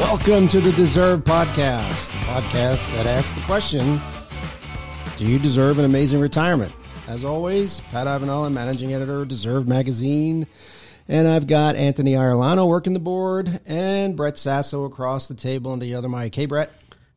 [0.00, 4.00] Welcome to the Deserve Podcast, the podcast that asks the question
[5.18, 6.72] Do you deserve an amazing retirement?
[7.06, 10.46] As always, Pat Ivanella, managing editor of Deserve Magazine.
[11.06, 15.80] And I've got Anthony Iorlano working the board and Brett Sasso across the table on
[15.80, 16.34] the other mic.
[16.34, 16.72] Hey, Brett.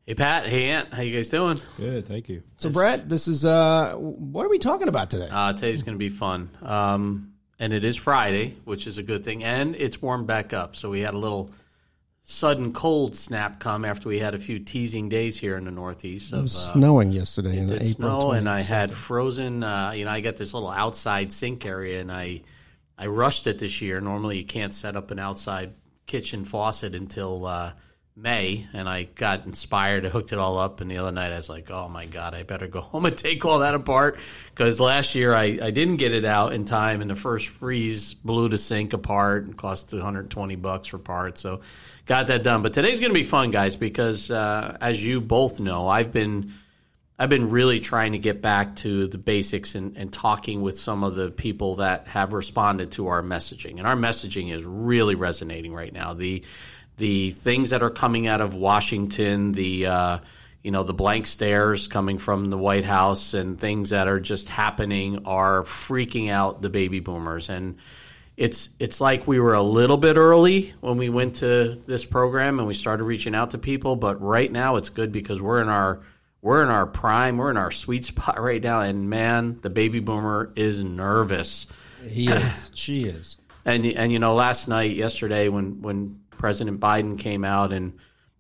[0.06, 1.62] Hey Pat, hey Ant, how you guys doing?
[1.78, 2.44] Good, thank you.
[2.58, 5.30] So, Brett, this is uh, what are we talking about today?
[5.32, 9.24] Uh, today's going to be fun, um, and it is Friday, which is a good
[9.24, 10.76] thing, and it's warmed back up.
[10.76, 11.50] So we had a little
[12.24, 16.34] sudden cold snap come after we had a few teasing days here in the Northeast.
[16.34, 17.58] Of, it was uh, snowing yesterday.
[17.58, 19.64] in it April snow, and I had frozen.
[19.64, 22.42] Uh, you know, I got this little outside sink area, and I
[22.98, 24.02] I rushed it this year.
[24.02, 25.74] Normally, you can't set up an outside
[26.08, 27.74] kitchen faucet until uh,
[28.16, 30.06] May, and I got inspired.
[30.06, 32.36] I hooked it all up, and the other night I was like, "Oh my god,
[32.36, 35.98] I better go home and take all that apart." Because last year I, I didn't
[35.98, 39.94] get it out in time, and the first freeze blew the sink apart and cost
[39.94, 41.42] 120 bucks for parts.
[41.42, 41.62] So
[42.06, 42.62] got that done.
[42.62, 46.54] But today's going to be fun, guys, because uh, as you both know, I've been
[47.18, 51.04] I've been really trying to get back to the basics and, and talking with some
[51.04, 53.78] of the people that have responded to our messaging.
[53.78, 56.14] And our messaging is really resonating right now.
[56.14, 56.44] The
[56.98, 60.18] the things that are coming out of Washington, the uh,
[60.62, 64.50] you know the blank stares coming from the White House, and things that are just
[64.50, 67.50] happening are freaking out the baby boomers.
[67.50, 67.78] And
[68.38, 72.60] it's it's like we were a little bit early when we went to this program
[72.60, 75.70] and we started reaching out to people, but right now it's good because we're in
[75.70, 76.02] our
[76.42, 80.00] we're in our prime, we're in our sweet spot right now, and man, the baby
[80.00, 81.68] boomer is nervous.
[82.08, 82.72] He is.
[82.74, 83.38] she is.
[83.66, 87.94] And and you know, last night, yesterday, when when President Biden came out and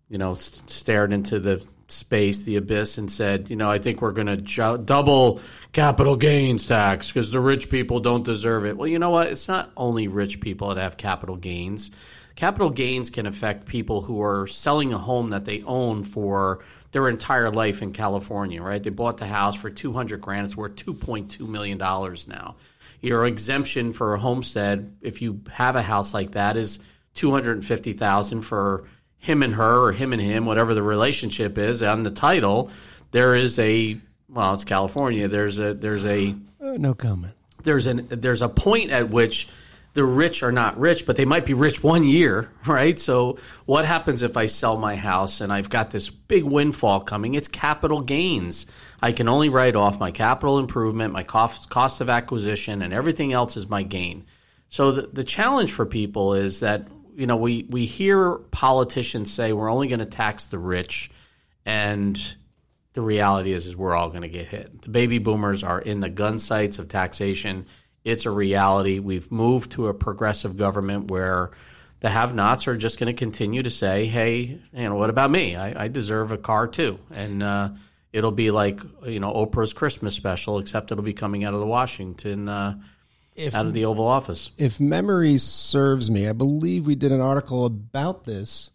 [0.09, 4.01] you know s- stared into the space, the abyss, and said, you know, I think
[4.01, 5.39] we're going to double
[5.71, 8.75] capital gains tax because the rich people don't deserve it.
[8.75, 9.27] Well, you know what?
[9.27, 11.91] It's not only rich people that have capital gains.
[12.35, 17.07] Capital gains can affect people who are selling a home that they own for their
[17.07, 18.83] entire life in California, right?
[18.83, 20.47] They bought the house for 200 grand.
[20.47, 22.57] It's worth 2.2 million dollars now.
[22.99, 26.79] Your exemption for a homestead, if you have a house like that, is
[27.15, 28.85] 250,000 for
[29.17, 31.81] him and her or him and him, whatever the relationship is.
[31.81, 32.69] On the title,
[33.11, 33.97] there is a
[34.29, 35.27] well, it's California.
[35.27, 37.33] There's a there's a Uh, no comment.
[37.63, 39.47] there's an there's a point at which
[39.93, 42.99] the rich are not rich, but they might be rich one year, right?
[42.99, 47.35] So what happens if I sell my house and I've got this big windfall coming?
[47.35, 48.65] It's capital gains.
[49.03, 53.31] I can only write off my capital improvement, my cost cost of acquisition, and everything
[53.33, 54.25] else is my gain.
[54.67, 59.53] So the, the challenge for people is that you know we we hear politicians say
[59.53, 61.11] we're only going to tax the rich,
[61.65, 62.17] and
[62.93, 64.81] the reality is is we're all going to get hit.
[64.81, 67.65] The baby boomers are in the gun sights of taxation.
[68.03, 68.99] It's a reality.
[68.99, 71.51] We've moved to a progressive government where
[72.01, 75.55] the have-nots are just going to continue to say, "Hey, you know, what about me?
[75.55, 77.69] I, I deserve a car too." And uh,
[78.11, 81.65] it'll be like you know Oprah's Christmas special, except it'll be coming out of the
[81.65, 82.79] Washington, uh,
[83.35, 84.51] If out of the Oval Office.
[84.57, 88.69] if memory serves me, I believe we did an article about this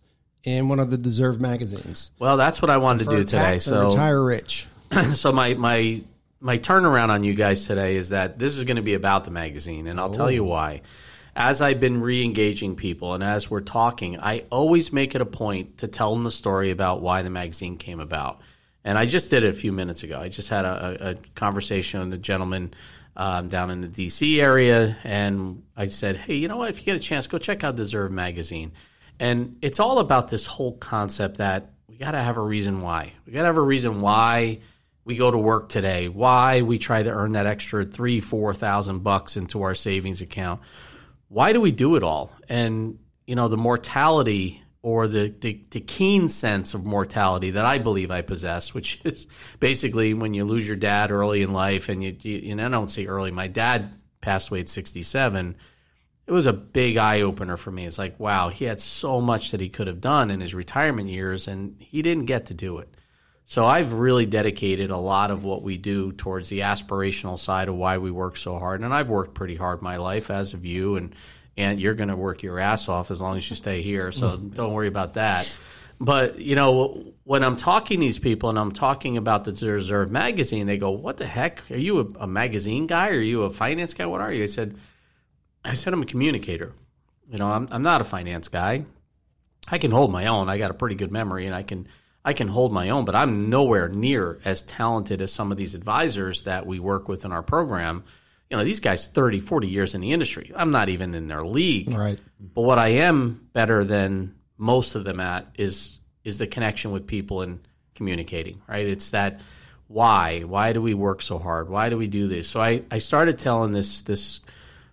[0.44, 2.10] in one of the Deserve magazines.
[2.18, 3.58] Well, that's what I wanted to do today.
[3.58, 4.66] So retire rich.
[5.12, 6.02] so my my
[6.40, 9.30] my turnaround on you guys today is that this is going to be about the
[9.30, 10.48] magazine, and I'll tell you oh.
[10.48, 10.82] why.
[11.36, 15.78] As I've been re-engaging people, and as we're talking, I always make it a point
[15.78, 18.40] to tell them the story about why the magazine came about.
[18.84, 20.18] And I just did it a few minutes ago.
[20.18, 22.74] I just had a, a conversation with a gentleman
[23.18, 24.40] um, down in the D.C.
[24.40, 26.70] area, and I said, "Hey, you know what?
[26.70, 28.72] If you get a chance, go check out Deserve magazine."
[29.18, 33.12] And it's all about this whole concept that we got to have a reason why.
[33.26, 34.60] We got to have a reason why
[35.04, 39.00] we go to work today, why we try to earn that extra three, four thousand
[39.00, 40.60] bucks into our savings account.
[41.26, 42.32] Why do we do it all?
[42.48, 47.78] And you know, the mortality or the, the, the keen sense of mortality that I
[47.78, 49.26] believe I possess, which is
[49.60, 52.90] basically when you lose your dad early in life, and you, you and I don't
[52.90, 53.30] say early.
[53.30, 55.56] My dad passed away at sixty seven
[56.28, 57.86] it was a big eye opener for me.
[57.86, 61.08] It's like, wow, he had so much that he could have done in his retirement
[61.08, 62.94] years, and he didn't get to do it.
[63.46, 67.76] So I've really dedicated a lot of what we do towards the aspirational side of
[67.76, 68.82] why we work so hard.
[68.82, 71.14] And I've worked pretty hard my life, as of you, and
[71.58, 74.12] and you're going to work your ass off as long as you stay here.
[74.12, 74.48] So mm-hmm.
[74.48, 75.54] don't worry about that.
[76.00, 80.10] But you know, when I'm talking to these people and I'm talking about the Deserve
[80.10, 81.68] magazine, they go, "What the heck?
[81.70, 83.10] Are you a, a magazine guy?
[83.10, 84.06] Are you a finance guy?
[84.06, 84.76] What are you?" I said.
[85.64, 86.72] I said I'm a communicator.
[87.28, 88.84] You know, I'm I'm not a finance guy.
[89.70, 90.48] I can hold my own.
[90.48, 91.88] I got a pretty good memory and I can
[92.24, 95.74] I can hold my own, but I'm nowhere near as talented as some of these
[95.74, 98.04] advisors that we work with in our program.
[98.50, 100.52] You know, these guys 30, 40 years in the industry.
[100.54, 101.90] I'm not even in their league.
[101.92, 102.18] Right.
[102.40, 107.06] But what I am better than most of them at is is the connection with
[107.06, 107.60] people and
[107.94, 108.62] communicating.
[108.66, 108.86] Right?
[108.86, 109.40] It's that
[109.86, 111.68] why why do we work so hard?
[111.68, 112.48] Why do we do this?
[112.48, 114.40] So I I started telling this this.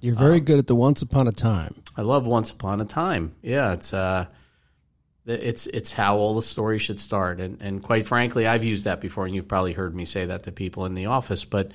[0.01, 1.81] You're very good at the once upon a time.
[1.97, 3.35] I love Once Upon a Time.
[3.41, 4.27] Yeah, it's uh,
[5.25, 9.01] it's it's how all the stories should start, and and quite frankly, I've used that
[9.01, 11.45] before, and you've probably heard me say that to people in the office.
[11.45, 11.71] But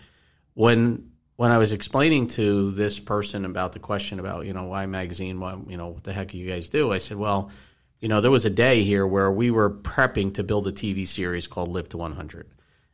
[0.55, 1.11] when
[1.41, 5.41] when I was explaining to this person about the question about you know why magazine,
[5.41, 7.51] why you know what the heck do you guys do, I said, well,
[7.99, 11.07] you know, there was a day here where we were prepping to build a TV
[11.07, 12.47] series called Live to 100,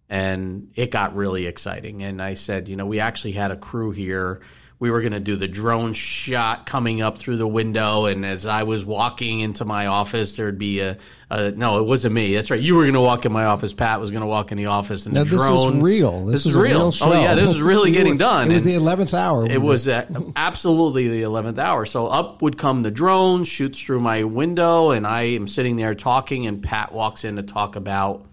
[0.09, 2.05] and it got really exciting.
[2.05, 4.43] And I said, you know, we actually had a crew here
[4.79, 8.05] we were going to do the drone shot coming up through the window.
[8.05, 10.99] And as I was walking into my office, there'd be a,
[11.31, 12.35] a no, it wasn't me.
[12.35, 12.61] That's right.
[12.61, 13.73] You were going to walk in my office.
[13.73, 15.77] Pat was going to walk in the office, and Now the this drone.
[15.79, 16.27] is real.
[16.27, 16.79] This, This, is real.
[16.79, 17.11] real show.
[17.11, 18.51] Oh yeah, this is really getting were- done.
[18.51, 19.47] It was And- the eleventh hour.
[19.51, 20.05] it was uh,
[20.37, 21.87] absolutely the 11th hour.
[21.87, 25.95] So up would come the drone, shoots through my window, and I am sitting there
[25.95, 28.27] talking, and Pat walks in to talk about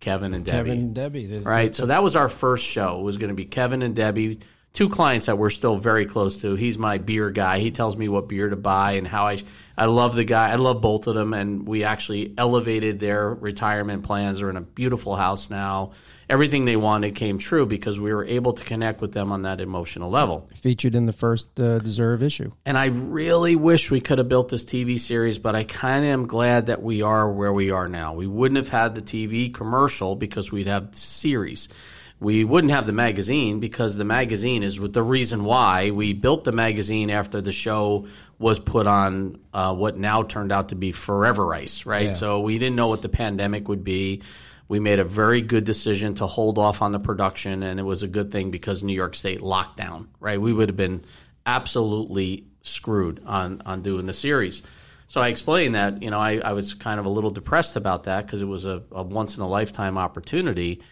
[0.00, 0.70] Kevin and Debbie.
[0.70, 1.38] Kevin and Debbie.
[1.38, 1.74] Right.
[1.74, 2.98] So that was our first show.
[3.00, 4.40] It was going to be Kevin and Debbie,
[4.76, 6.54] two clients that we're still very close to.
[6.54, 7.60] He's my beer guy.
[7.60, 9.38] He tells me what beer to buy and how I
[9.76, 10.52] I love the guy.
[10.52, 14.38] I love both of them and we actually elevated their retirement plans.
[14.38, 15.92] They're in a beautiful house now.
[16.28, 19.60] Everything they wanted came true because we were able to connect with them on that
[19.60, 20.48] emotional level.
[20.54, 22.50] featured in the first uh, Deserve issue.
[22.66, 26.10] And I really wish we could have built this TV series, but I kind of
[26.10, 28.14] am glad that we are where we are now.
[28.14, 31.68] We wouldn't have had the TV commercial because we'd have the series.
[32.18, 36.52] We wouldn't have the magazine because the magazine is the reason why we built the
[36.52, 38.06] magazine after the show
[38.38, 42.06] was put on uh, what now turned out to be Forever Ice, right?
[42.06, 42.12] Yeah.
[42.12, 44.22] So we didn't know what the pandemic would be.
[44.68, 48.02] We made a very good decision to hold off on the production, and it was
[48.02, 50.40] a good thing because New York State lockdown, right?
[50.40, 51.04] We would have been
[51.44, 54.62] absolutely screwed on on doing the series.
[55.08, 58.04] So I explained that, you know, I, I was kind of a little depressed about
[58.04, 60.82] that because it was a, a once in a lifetime opportunity.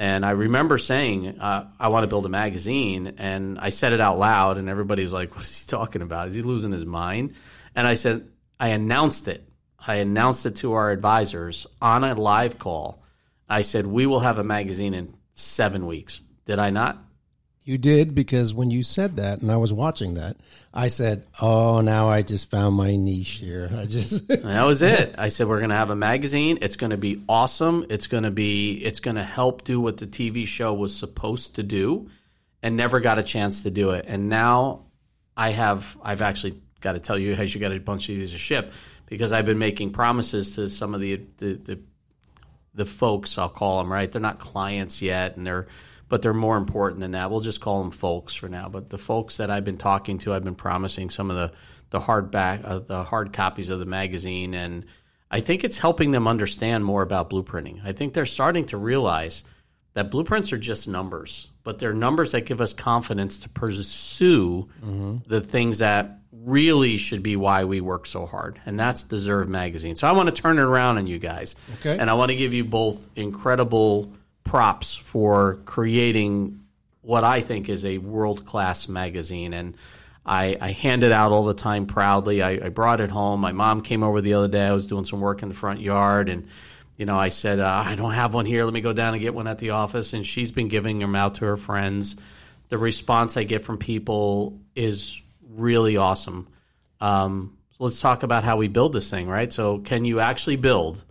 [0.00, 3.16] And I remember saying, uh, I want to build a magazine.
[3.18, 6.28] And I said it out loud, and everybody was like, What's he talking about?
[6.28, 7.34] Is he losing his mind?
[7.76, 8.26] And I said,
[8.58, 9.46] I announced it.
[9.78, 13.04] I announced it to our advisors on a live call.
[13.46, 16.22] I said, We will have a magazine in seven weeks.
[16.46, 17.04] Did I not?
[17.62, 20.36] You did because when you said that, and I was watching that,
[20.72, 25.14] I said, "Oh, now I just found my niche here." I just that was it.
[25.18, 26.58] I said we're going to have a magazine.
[26.62, 27.86] It's going to be awesome.
[27.90, 31.56] It's going to be it's going to help do what the TV show was supposed
[31.56, 32.08] to do
[32.62, 34.06] and never got a chance to do it.
[34.08, 34.86] And now
[35.36, 38.32] I have I've actually got to tell you guys you got a bunch of these
[38.32, 38.72] to ship
[39.06, 41.78] because I've been making promises to some of the the, the
[42.74, 44.10] the folks I'll call them right.
[44.10, 45.66] They're not clients yet, and they're
[46.10, 47.30] but they're more important than that.
[47.30, 48.68] We'll just call them folks for now.
[48.68, 51.52] But the folks that I've been talking to, I've been promising some of the
[51.88, 54.84] the hard back uh, the hard copies of the magazine, and
[55.30, 57.80] I think it's helping them understand more about blueprinting.
[57.84, 59.42] I think they're starting to realize
[59.94, 64.68] that blueprints are just numbers, but they're numbers that give us confidence to pursue
[65.26, 69.96] the things that really should be why we work so hard, and that's Deserve Magazine.
[69.96, 71.98] So I want to turn it around on you guys, Okay.
[71.98, 74.12] and I want to give you both incredible
[74.44, 76.60] props for creating
[77.02, 79.76] what I think is a world class magazine, and
[80.24, 82.42] I, I hand it out all the time proudly.
[82.42, 83.40] I, I brought it home.
[83.40, 84.66] My mom came over the other day.
[84.66, 86.48] I was doing some work in the front yard, and
[87.00, 88.62] you know, I said, uh, I don't have one here.
[88.62, 90.12] Let me go down and get one at the office.
[90.12, 92.14] And she's been giving them out to her friends.
[92.68, 96.46] The response I get from people is really awesome.
[97.00, 99.50] Um, so let's talk about how we build this thing, right?
[99.50, 101.02] So, can you actually build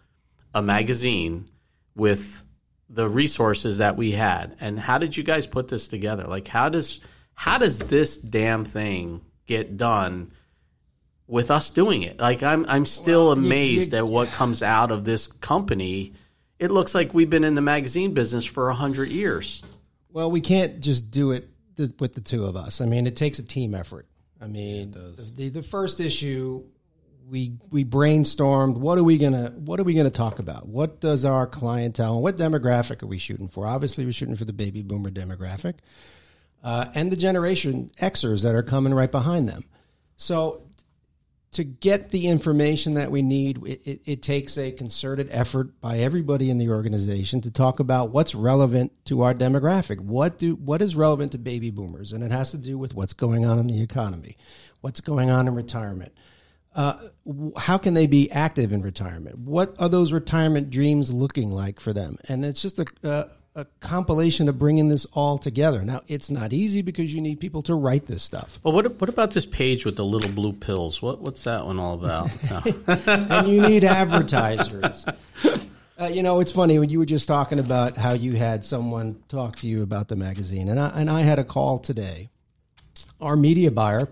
[0.53, 1.49] a magazine
[1.95, 2.43] with
[2.89, 4.55] the resources that we had?
[4.59, 6.25] And how did you guys put this together?
[6.25, 6.99] Like, how does
[7.33, 10.31] how does this damn thing get done?
[11.27, 12.19] with us doing it.
[12.19, 16.13] Like I'm I'm still amazed you- at what comes out of this company.
[16.57, 19.61] It looks like we've been in the magazine business for a hundred years.
[20.11, 21.47] well, we can't just do it
[21.99, 22.81] with the two of us.
[22.81, 24.07] I mean, it takes a team effort.
[24.41, 24.91] I mean,
[25.35, 26.63] the the first issue
[27.29, 30.67] we we brainstormed what are we gonna what are we gonna talk about?
[30.67, 33.67] What does our clientele and what demographic are we shooting for?
[33.67, 35.75] Obviously, we're shooting for the baby boomer demographic
[36.63, 39.65] uh, and the generation Xers that are coming right behind them.
[40.17, 40.63] So
[41.51, 45.97] to get the information that we need, it, it, it takes a concerted effort by
[45.99, 49.99] everybody in the organization to talk about what's relevant to our demographic.
[49.99, 53.13] What do what is relevant to baby boomers, and it has to do with what's
[53.13, 54.37] going on in the economy,
[54.81, 56.13] what's going on in retirement.
[56.75, 57.09] Uh,
[57.57, 59.39] how can they be active in retirement?
[59.39, 62.17] What are those retirement dreams looking like for them?
[62.27, 63.23] And it's just a, uh,
[63.55, 65.81] a compilation of bringing this all together.
[65.83, 68.59] Now, it's not easy because you need people to write this stuff.
[68.63, 71.01] But what what about this page with the little blue pills?
[71.01, 72.29] What what's that one all about?
[73.07, 75.05] and you need advertisers.
[75.99, 79.21] Uh, you know, it's funny when you were just talking about how you had someone
[79.27, 82.29] talk to you about the magazine, and I, and I had a call today.
[83.19, 84.07] Our media buyer,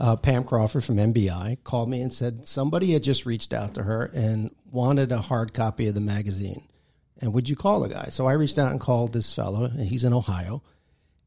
[0.00, 3.82] uh, Pam Crawford from MBI, called me and said somebody had just reached out to
[3.82, 6.66] her and wanted a hard copy of the magazine.
[7.20, 8.08] And would you call the guy?
[8.08, 10.62] So I reached out and called this fellow, and he's in Ohio,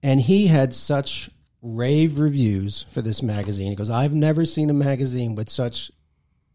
[0.02, 1.30] and he had such
[1.62, 3.70] rave reviews for this magazine.
[3.70, 5.92] He goes, "I've never seen a magazine with such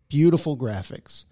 [0.09, 1.25] beautiful graphics,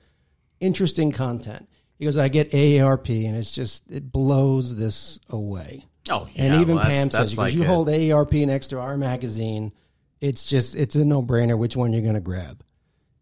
[0.60, 5.86] interesting content." He goes, I get AARP, and it's just it blows this away.
[6.10, 6.44] Oh, yeah.
[6.44, 7.66] and even well, Pam says, because like you it.
[7.66, 9.72] hold AARP next to our magazine,
[10.20, 12.62] it's just it's a no brainer which one you're going to grab.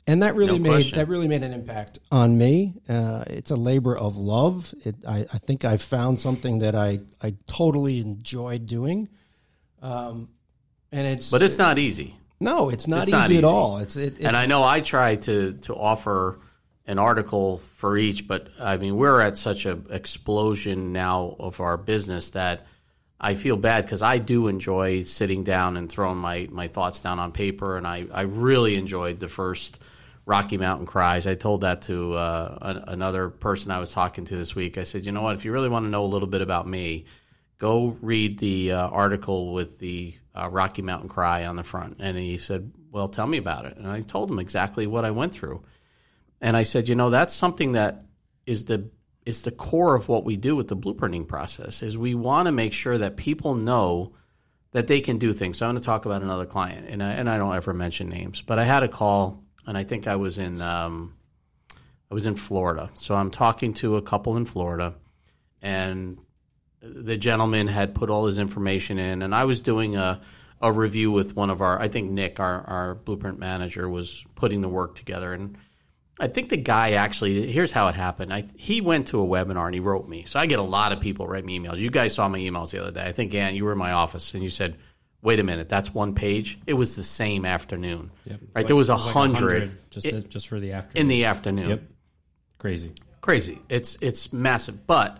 [0.06, 0.98] And that really No made question.
[0.98, 2.74] that really made an impact on me.
[2.88, 4.74] Uh, it's a labor of love.
[4.84, 9.08] It, I, I think I found something that I, I totally enjoyed doing.
[9.80, 10.28] Um,
[10.92, 12.16] and it's But it's not easy.
[12.38, 13.78] no, it's not it's easy not at all.
[13.78, 16.38] It's it, it and I know I try to to offer
[16.86, 21.78] an article for each, but I mean we're at such a explosion now of our
[21.78, 22.66] business that
[23.21, 27.18] I feel bad because I do enjoy sitting down and throwing my my thoughts down
[27.18, 29.83] on paper, and I I really enjoyed the first
[30.26, 31.26] Rocky Mountain Cries.
[31.26, 34.78] I told that to uh, an, another person I was talking to this week.
[34.78, 36.66] I said, you know what, if you really want to know a little bit about
[36.66, 37.04] me,
[37.59, 41.99] go read the uh, article with the uh, Rocky Mountain Cry on the front.
[42.00, 43.76] And he said, well, tell me about it.
[43.76, 45.62] And I told him exactly what I went through.
[46.40, 48.04] And I said, you know, that's something that
[48.47, 48.90] is the
[49.26, 51.82] is the core of what we do with the blueprinting process.
[51.82, 54.14] Is we want to make sure that people know
[54.72, 55.58] that they can do things.
[55.58, 58.08] So I'm going to talk about another client, and I, and I don't ever mention
[58.08, 61.14] names, but I had a call, and I think I was in um,
[62.10, 62.90] I was in Florida.
[62.94, 64.94] So I'm talking to a couple in Florida,
[65.62, 66.18] and
[66.82, 70.20] the gentleman had put all his information in, and I was doing a
[70.60, 71.80] a review with one of our.
[71.80, 75.56] I think Nick, our our blueprint manager, was putting the work together, and
[76.21, 77.50] I think the guy actually.
[77.50, 78.33] Here's how it happened.
[78.33, 80.25] I, he went to a webinar and he wrote me.
[80.25, 81.78] So I get a lot of people write me emails.
[81.78, 83.02] You guys saw my emails the other day.
[83.04, 84.76] I think Ant, you were in my office and you said,
[85.23, 88.12] "Wait a minute, that's one page." It was the same afternoon.
[88.26, 88.40] Yep.
[88.54, 91.00] Right, there was a like hundred just i- just for the afternoon.
[91.02, 91.68] in the afternoon.
[91.71, 91.83] Yep.
[92.59, 92.92] Crazy.
[93.21, 93.61] crazy.
[93.68, 94.87] It's it's massive.
[94.87, 95.18] But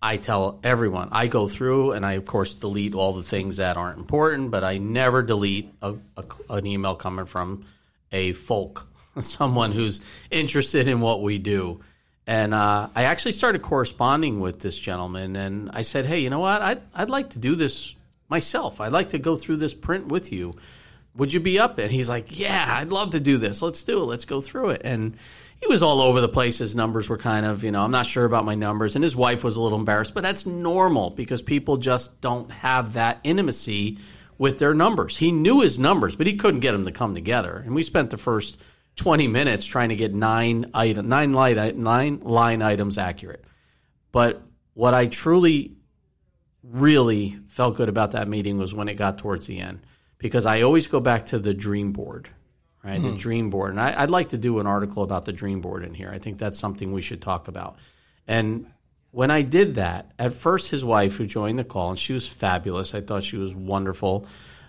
[0.00, 3.76] I tell everyone I go through and I of course delete all the things that
[3.76, 7.64] aren't important, but I never delete a, a, an email coming from
[8.12, 8.88] a folk,
[9.20, 10.00] someone who's
[10.30, 11.80] interested in what we do.
[12.26, 16.40] And uh, I actually started corresponding with this gentleman, and I said, "Hey, you know
[16.40, 16.62] what?
[16.62, 17.94] I'd I'd like to do this
[18.28, 18.80] myself.
[18.80, 20.54] I'd like to go through this print with you.
[21.16, 23.62] Would you be up?" And he's like, "Yeah, I'd love to do this.
[23.62, 24.06] Let's do it.
[24.06, 25.16] Let's go through it." And
[25.60, 26.58] he was all over the place.
[26.58, 28.94] His numbers were kind of, you know, I'm not sure about my numbers.
[28.94, 32.94] And his wife was a little embarrassed, but that's normal because people just don't have
[32.94, 33.98] that intimacy
[34.38, 35.18] with their numbers.
[35.18, 37.62] He knew his numbers, but he couldn't get them to come together.
[37.64, 38.58] And we spent the first
[39.00, 43.44] 20 minutes trying to get nine item, nine line, nine line items accurate.
[44.12, 44.42] But
[44.74, 45.76] what I truly,
[46.62, 49.80] really felt good about that meeting was when it got towards the end
[50.18, 52.28] because I always go back to the dream board
[52.82, 53.00] right?
[53.00, 53.72] The dream board.
[53.72, 56.10] And I, I'd like to do an article about the dream board in here.
[56.12, 57.76] I think that's something we should talk about.
[58.26, 58.66] And
[59.10, 62.28] when I did that, at first, his wife, who joined the call, and she was
[62.28, 62.94] fabulous.
[62.94, 64.26] I thought she was wonderful.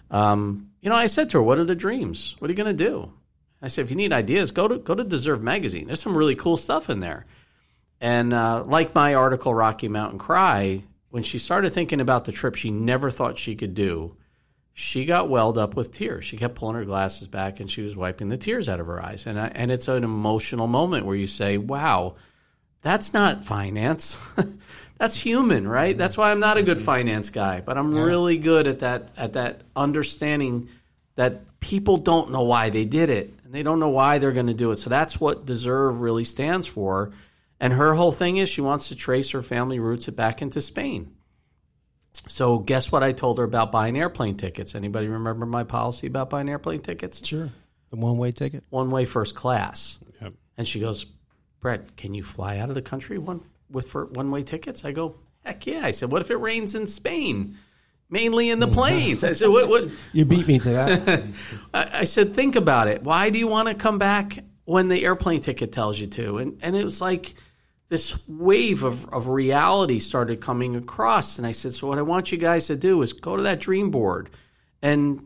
[0.09, 2.35] Um, you know, I said to her, "What are the dreams?
[2.39, 3.13] What are you going to do?"
[3.61, 5.87] I said, "If you need ideas, go to go to Deserve magazine.
[5.87, 7.25] There's some really cool stuff in there."
[7.99, 12.55] And uh, like my article, Rocky Mountain Cry, when she started thinking about the trip
[12.55, 14.17] she never thought she could do,
[14.73, 16.25] she got welled up with tears.
[16.25, 19.03] She kept pulling her glasses back and she was wiping the tears out of her
[19.03, 19.27] eyes.
[19.27, 22.15] And I, and it's an emotional moment where you say, "Wow,
[22.81, 24.17] that's not finance.
[24.97, 25.95] that's human, right?
[25.95, 29.33] That's why I'm not a good finance guy, but I'm really good at that at
[29.33, 30.69] that understanding
[31.15, 34.47] that people don't know why they did it and they don't know why they're going
[34.47, 34.79] to do it.
[34.79, 37.11] So that's what deserve really stands for.
[37.59, 41.13] And her whole thing is she wants to trace her family roots back into Spain.
[42.27, 44.73] So guess what I told her about buying airplane tickets?
[44.73, 47.27] Anybody remember my policy about buying airplane tickets?
[47.27, 47.49] sure
[47.89, 48.63] the one way ticket.
[48.69, 49.99] One way first class.
[50.21, 50.33] Yep.
[50.57, 51.05] And she goes,
[51.59, 54.85] Brett, can you fly out of the country one with for one way tickets?
[54.85, 55.81] I go, heck yeah.
[55.83, 57.57] I said, what if it rains in Spain?
[58.11, 59.23] Mainly in the plains.
[59.23, 59.69] I said, what?
[59.69, 59.89] what?
[60.13, 61.23] You beat me to that.
[61.73, 63.03] I, I said, think about it.
[63.03, 66.37] Why do you want to come back when the airplane ticket tells you to?
[66.37, 67.33] And and it was like
[67.87, 71.37] this wave of, of reality started coming across.
[71.37, 73.59] And I said, so what I want you guys to do is go to that
[73.59, 74.29] dream board
[74.81, 75.25] and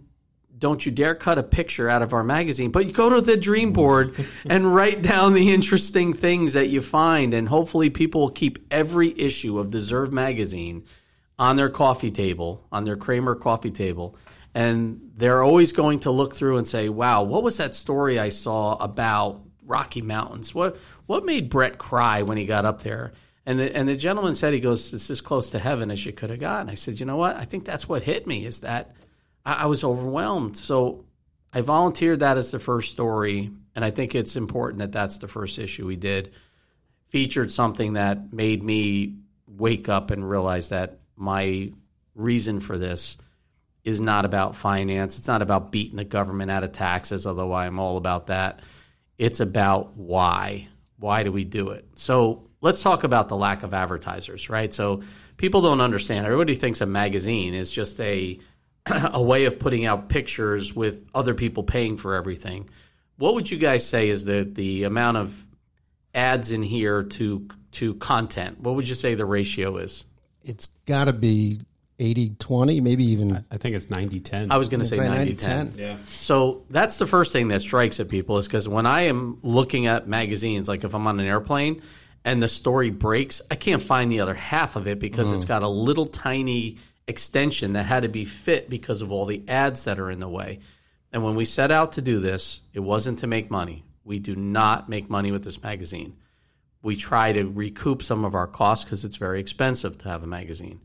[0.57, 3.37] don't you dare cut a picture out of our magazine, but you go to the
[3.37, 4.15] dream board
[4.49, 7.33] and write down the interesting things that you find.
[7.33, 10.85] And hopefully, people will keep every issue of Deserve magazine
[11.37, 14.17] on their coffee table, on their Kramer coffee table.
[14.53, 18.29] And they're always going to look through and say, wow, what was that story I
[18.29, 20.55] saw about Rocky Mountains?
[20.55, 20.77] What,
[21.07, 23.13] what made Brett cry when he got up there?
[23.45, 26.13] And the, and the gentleman said, he goes, it's as close to heaven as you
[26.13, 26.69] could have gotten.
[26.69, 27.35] I said, you know what?
[27.35, 28.95] I think that's what hit me is that
[29.45, 30.57] I, I was overwhelmed.
[30.57, 31.05] So
[31.53, 33.51] I volunteered that as the first story.
[33.75, 36.33] And I think it's important that that's the first issue we did.
[37.09, 41.71] Featured something that made me wake up and realize that my
[42.13, 43.17] reason for this
[43.83, 45.17] is not about finance.
[45.17, 48.61] It's not about beating the government out of taxes, although I'm all about that.
[49.17, 50.67] It's about why.
[50.97, 51.87] Why do we do it?
[51.95, 54.73] So let's talk about the lack of advertisers, right?
[54.73, 55.03] So
[55.37, 56.25] people don't understand.
[56.25, 58.39] Everybody thinks a magazine is just a
[58.87, 62.69] a way of putting out pictures with other people paying for everything.
[63.17, 65.45] What would you guys say is the the amount of
[66.13, 68.59] ads in here to to content?
[68.59, 70.05] What would you say the ratio is?
[70.45, 71.61] It's got to be
[71.99, 73.43] 80 20, maybe even.
[73.49, 74.51] I think it's 90 10.
[74.51, 75.73] I was going to say 90 10.
[75.77, 75.97] Yeah.
[76.07, 79.87] So that's the first thing that strikes at people is because when I am looking
[79.87, 81.81] at magazines, like if I'm on an airplane
[82.23, 85.35] and the story breaks, I can't find the other half of it because mm.
[85.35, 89.43] it's got a little tiny extension that had to be fit because of all the
[89.47, 90.59] ads that are in the way.
[91.13, 93.85] And when we set out to do this, it wasn't to make money.
[94.03, 96.17] We do not make money with this magazine.
[96.85, 100.27] We try to recoup some of our costs because it's very expensive to have a
[100.27, 100.79] magazine.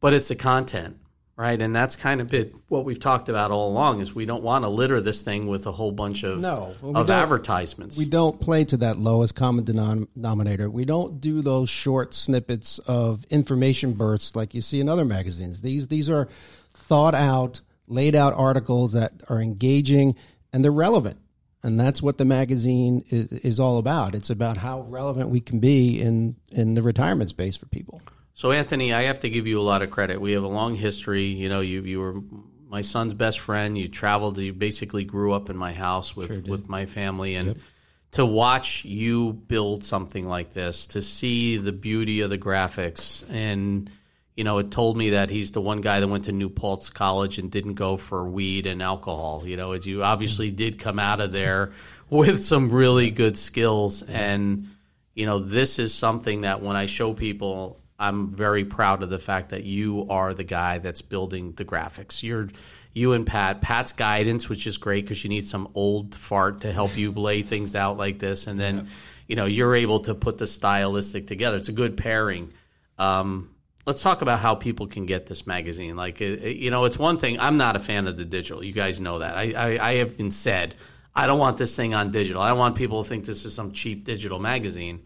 [0.00, 0.98] But it's the content
[1.40, 1.62] right?
[1.62, 4.62] And that's kind of bit what we've talked about all along is we don't want
[4.64, 7.96] to litter this thing with a whole bunch of no, of advertisements.
[7.96, 10.68] We don't play to that lowest common denominator.
[10.68, 15.62] We don't do those short snippets of information bursts like you see in other magazines.
[15.62, 16.28] These these are
[16.74, 20.16] thought out, laid out articles that are engaging
[20.52, 21.18] and they're relevant.
[21.62, 24.14] And that's what the magazine is, is all about.
[24.14, 28.00] It's about how relevant we can be in in the retirement space for people.
[28.32, 30.20] So, Anthony, I have to give you a lot of credit.
[30.20, 31.24] We have a long history.
[31.24, 32.14] You know, you you were
[32.66, 33.76] my son's best friend.
[33.76, 34.38] You traveled.
[34.38, 37.56] You basically grew up in my house with sure with my family, and yep.
[38.12, 43.90] to watch you build something like this, to see the beauty of the graphics, and
[44.40, 46.88] you know, it told me that he's the one guy that went to New Paltz
[46.88, 49.42] College and didn't go for weed and alcohol.
[49.44, 51.72] You know, you obviously did come out of there
[52.08, 54.68] with some really good skills, and
[55.12, 59.18] you know, this is something that when I show people I'm very proud of the
[59.18, 62.22] fact that you are the guy that's building the graphics.
[62.22, 62.48] You're
[62.94, 63.60] you and Pat.
[63.60, 67.42] Pat's guidance, which is great because you need some old fart to help you lay
[67.42, 68.84] things out like this, and then yeah.
[69.26, 71.58] you know you're able to put the stylistic together.
[71.58, 72.54] It's a good pairing.
[72.98, 73.50] Um,
[73.86, 75.96] let's talk about how people can get this magazine.
[75.96, 77.40] Like you know, it's one thing.
[77.40, 78.64] I'm not a fan of the digital.
[78.64, 79.36] You guys know that.
[79.36, 80.74] I, I, I have been said
[81.14, 82.40] I don't want this thing on digital.
[82.40, 85.02] I don't want people to think this is some cheap digital magazine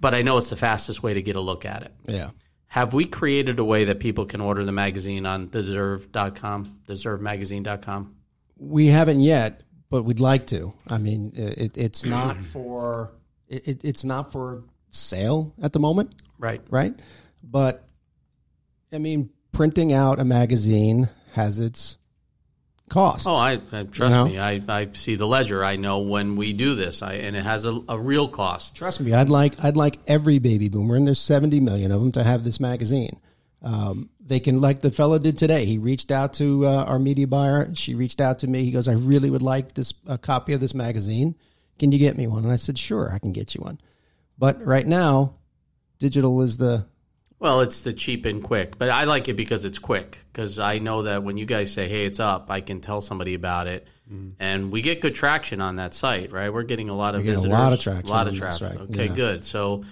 [0.00, 1.94] but I know it's the fastest way to get a look at it.
[2.06, 2.30] Yeah.
[2.68, 8.14] Have we created a way that people can order the magazine on deserve.com, deservemagazine.com?
[8.58, 10.74] We haven't yet, but we'd like to.
[10.88, 13.12] I mean, it, it's not for
[13.48, 16.14] it, it's not for sale at the moment.
[16.38, 16.60] Right.
[16.68, 16.94] Right.
[17.42, 17.85] But
[18.96, 21.98] I mean, printing out a magazine has its
[22.88, 23.26] costs.
[23.26, 24.24] Oh, I, I trust you know?
[24.24, 24.38] me.
[24.38, 25.62] I, I see the ledger.
[25.62, 28.74] I know when we do this, I, and it has a, a, real cost.
[28.74, 29.12] Trust me.
[29.12, 32.42] I'd like I'd like every baby boomer, and there's 70 million of them, to have
[32.42, 33.20] this magazine.
[33.62, 35.66] Um, they can, like the fellow did today.
[35.66, 37.74] He reached out to uh, our media buyer.
[37.74, 38.64] She reached out to me.
[38.64, 41.34] He goes, "I really would like this a copy of this magazine.
[41.78, 43.78] Can you get me one?" And I said, "Sure, I can get you one."
[44.38, 45.34] But right now,
[45.98, 46.86] digital is the
[47.38, 50.18] well, it's the cheap and quick, but I like it because it's quick.
[50.32, 53.34] Because I know that when you guys say, "Hey, it's up," I can tell somebody
[53.34, 54.32] about it, mm.
[54.38, 56.32] and we get good traction on that site.
[56.32, 58.80] Right, we're getting a lot of visitors, a lot of traction, a lot of traffic.
[58.80, 59.14] Okay, yeah.
[59.14, 59.44] good.
[59.44, 59.84] So.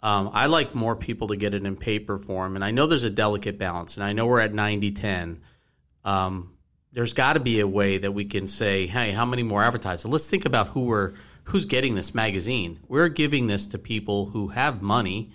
[0.00, 3.02] Um, I like more people to get it in paper form, and I know there's
[3.02, 5.40] a delicate balance, and I know we're at 90 10.
[6.04, 6.56] Um,
[6.92, 10.08] there's got to be a way that we can say, hey, how many more advertisers?
[10.08, 12.78] Let's think about who we're who's getting this magazine.
[12.88, 15.32] We're giving this to people who have money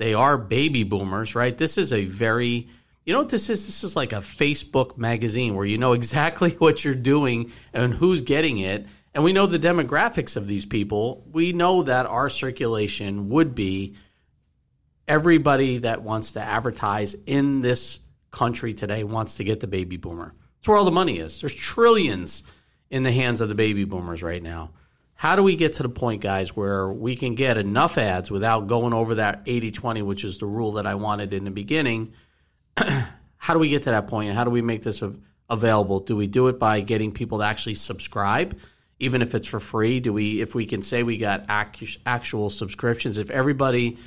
[0.00, 1.56] they are baby boomers, right?
[1.56, 2.68] This is a very
[3.04, 3.66] you know what this is?
[3.66, 8.22] This is like a Facebook magazine where you know exactly what you're doing and who's
[8.22, 8.86] getting it.
[9.12, 11.26] And we know the demographics of these people.
[11.30, 13.96] We know that our circulation would be
[15.06, 20.32] everybody that wants to advertise in this country today wants to get the baby boomer.
[20.56, 21.40] That's where all the money is.
[21.40, 22.42] There's trillions
[22.88, 24.70] in the hands of the baby boomers right now.
[25.20, 28.68] How do we get to the point, guys, where we can get enough ads without
[28.68, 32.14] going over that 80 20, which is the rule that I wanted in the beginning?
[33.36, 34.30] How do we get to that point?
[34.30, 35.02] And how do we make this
[35.50, 36.00] available?
[36.00, 38.58] Do we do it by getting people to actually subscribe,
[38.98, 40.00] even if it's for free?
[40.00, 43.98] Do we, if we can say we got ac- actual subscriptions, if everybody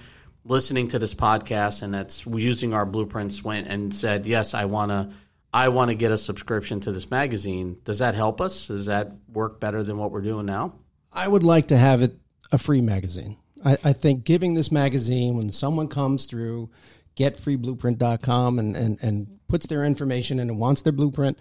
[0.46, 4.90] listening to this podcast and that's using our blueprints went and said, yes, I want
[4.90, 5.12] to,
[5.54, 7.78] I want to get a subscription to this magazine.
[7.84, 8.66] Does that help us?
[8.66, 10.74] Does that work better than what we're doing now?
[11.14, 12.18] I would like to have it
[12.52, 13.38] a free magazine.
[13.64, 16.70] I, I think giving this magazine when someone comes through
[17.16, 21.40] getfreeblueprint.com and, and, and puts their information in and wants their blueprint,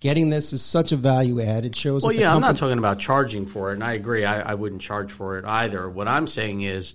[0.00, 1.64] getting this is such a value add.
[1.64, 2.02] It shows.
[2.02, 4.24] Well, yeah, I'm not talking about charging for it, and I agree.
[4.24, 5.88] I, I wouldn't charge for it either.
[5.88, 6.94] What I'm saying is,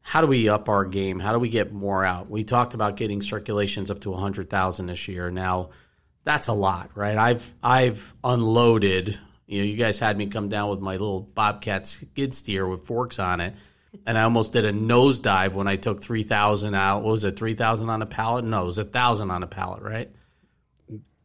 [0.00, 1.20] how do we up our game?
[1.20, 2.30] How do we get more out?
[2.30, 5.30] We talked about getting circulations up to 100,000 this year.
[5.30, 5.70] Now,
[6.24, 7.16] that's a lot, right?
[7.16, 9.18] I've I've unloaded.
[9.48, 12.84] You know, you guys had me come down with my little Bobcat skid steer with
[12.84, 13.54] forks on it,
[14.06, 17.02] and I almost did a nosedive when I took 3,000 out.
[17.02, 18.44] What was it, 3,000 on a pallet?
[18.44, 20.10] No, it was a thousand on a pallet, right?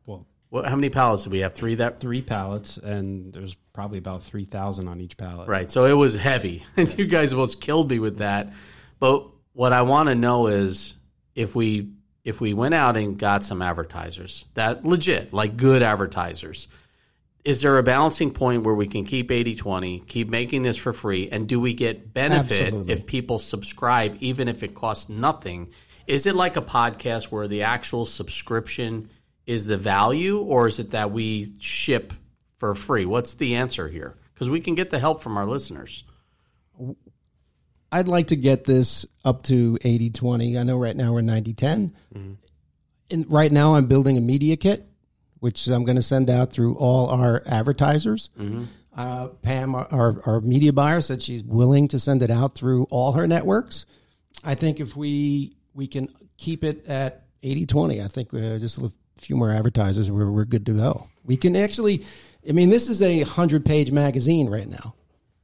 [0.06, 1.54] Well, What, how many pallets did we have?
[1.54, 5.50] Three that three pallets, and there's probably about three thousand on each pallet.
[5.50, 5.70] Right.
[5.70, 6.64] So it was heavy.
[6.78, 8.54] And you guys almost killed me with that.
[9.00, 10.96] But what I want to know is
[11.36, 11.90] if we
[12.24, 16.70] if we went out and got some advertisers that legit, like good advertisers,
[17.44, 21.30] is there a balancing point where we can keep 80-20, keep making this for free,
[21.30, 22.94] and do we get benefit Absolutely.
[22.94, 25.72] if people subscribe, even if it costs nothing?
[26.08, 29.10] Is it like a podcast where the actual subscription
[29.46, 32.14] is the value, or is it that we ship
[32.58, 33.06] for free?
[33.06, 34.16] What's the answer here?
[34.34, 36.06] Because we can get the help from our listeners.
[37.92, 40.58] I'd like to get this up to 80 20.
[40.58, 41.94] I know right now we're 90 10.
[42.16, 42.34] Mm-hmm.
[43.12, 44.88] And right now I'm building a media kit,
[45.44, 48.30] which I'm going to send out through all our advertisers.
[48.96, 52.86] Uh, Pam, our, our, our media buyer, said she's willing to send it out through
[52.86, 53.86] all her networks.
[54.42, 58.78] I think if we we can keep it at 80 20, I think uh, just
[58.78, 61.10] a few more advertisers, we're, we're good to go.
[61.26, 62.06] We can actually,
[62.48, 64.96] I mean, this is a 100 page magazine right now.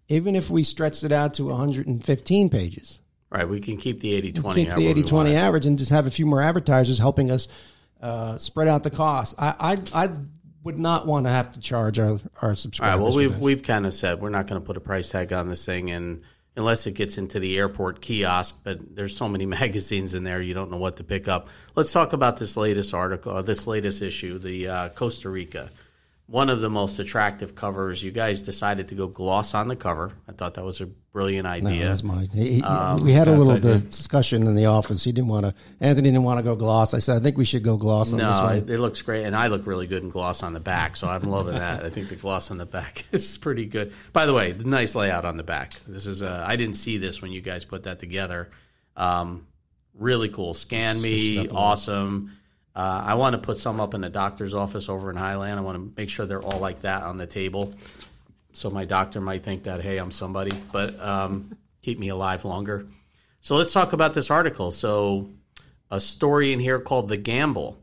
[0.08, 4.32] Even if we stretched it out to 115 pages, Right, we can keep the 80
[4.32, 4.66] 20.
[4.66, 7.50] keep the 80 20 average and just have a few more advertisers helping us
[8.02, 9.36] uh, spread out the cost.
[9.38, 10.10] I, I, I
[10.64, 12.94] would not want to have to charge our, our subscribers.
[12.94, 15.34] right, well, we've, we've kind of said we're not going to put a price tag
[15.34, 16.22] on this thing, and
[16.56, 20.54] unless it gets into the airport kiosk, but there's so many magazines in there, you
[20.54, 21.50] don't know what to pick up.
[21.76, 25.70] Let's talk about this latest article, uh, this latest issue, the uh, Costa Rica.
[26.30, 28.04] One of the most attractive covers.
[28.04, 30.12] You guys decided to go gloss on the cover.
[30.28, 31.89] I thought that was a brilliant That idea.
[31.89, 35.04] was my- he- Um, we had a little discussion in the office.
[35.04, 35.56] He didn't want to.
[35.80, 36.94] Anthony didn't want to go gloss.
[36.94, 39.36] I said, I think we should go gloss on this No, it looks great, and
[39.36, 41.84] I look really good in gloss on the back, so I'm loving that.
[41.84, 43.92] I think the gloss on the back is pretty good.
[44.13, 45.74] By the way, nice layout on the back.
[45.88, 48.52] This is uh, I didn't see this when you guys put that together.
[48.96, 49.48] Um,
[49.98, 50.54] really cool.
[50.54, 52.34] Scan me, awesome.
[52.80, 55.60] Uh, I want to put some up in the doctor's office over in Highland.
[55.60, 57.74] I want to make sure they're all like that on the table,
[58.54, 62.86] so my doctor might think that hey, I'm somebody, but um, keep me alive longer.
[63.42, 64.72] So let's talk about this article.
[64.72, 65.30] So
[65.92, 67.78] a story in here called "The Gamble."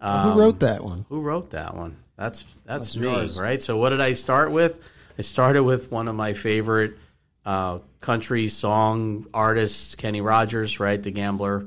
[0.00, 1.06] Who wrote that one?
[1.08, 1.96] Who wrote that one?
[2.16, 3.60] That's that's, me, right?
[3.60, 4.78] So what did I start with?
[5.18, 6.96] I started with one of my favorite
[7.44, 11.66] uh, country song artists, Kenny Rogers, right, the Gambler,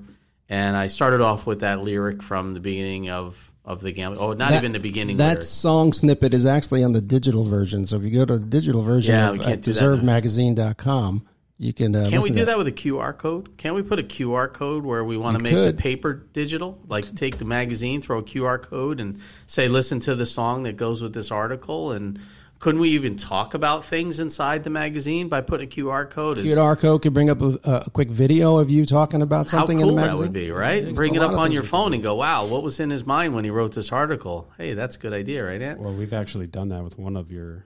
[0.54, 4.16] and I started off with that lyric from the beginning of of the game.
[4.20, 5.18] Oh, not That- even the beginning.
[5.18, 5.44] That lyric.
[5.44, 7.88] song snippet is actually on the digital version.
[7.88, 9.82] So if you go to the digital version Yeah, of, we can't at do that
[9.82, 9.96] now.
[9.96, 11.24] deservedmagazine.com,
[11.60, 11.96] you can.
[11.96, 13.58] Uh, Can't we do to that with a QR code?
[13.58, 15.78] Can't we put a QR code where we want to make could.
[15.78, 16.78] the paper digital?
[16.88, 20.76] Like take the magazine, throw a QR code, and say, listen to the song that
[20.76, 21.94] goes with this article.
[21.94, 22.20] And
[22.64, 26.38] couldn't we even talk about things inside the magazine by putting a QR code?
[26.38, 29.58] Is, QR code could bring up a, a quick video of you talking about how
[29.58, 30.24] something cool in the that magazine.
[30.28, 30.82] would be, right?
[30.82, 33.36] Yeah, Bring it up on your phone and go, wow, what was in his mind
[33.36, 34.50] when he wrote this article?
[34.58, 35.82] Hey, that's a good idea, right, Ant?
[35.82, 37.66] Well, we've actually done that with one of your